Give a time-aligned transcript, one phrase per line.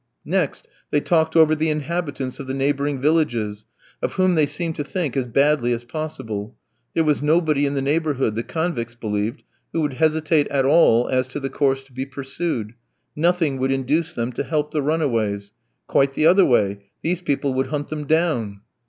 [0.25, 3.67] Next, they talked over the inhabitants of the neighbouring villages,
[4.01, 6.57] of whom they seemed to think as badly as possible.
[6.95, 9.43] There was nobody in the neighbourhood, the convicts believed,
[9.73, 12.73] who would hesitate at all as to the course to be pursued;
[13.15, 15.53] nothing would induce them to help the runaways;
[15.85, 18.61] quite the other way, these people would hunt them down.